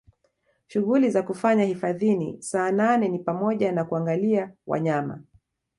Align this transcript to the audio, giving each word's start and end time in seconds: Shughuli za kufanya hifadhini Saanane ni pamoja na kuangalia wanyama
Shughuli 0.67 1.09
za 1.09 1.23
kufanya 1.23 1.63
hifadhini 1.65 2.41
Saanane 2.41 3.07
ni 3.07 3.19
pamoja 3.19 3.71
na 3.71 3.85
kuangalia 3.85 4.51
wanyama 4.67 5.23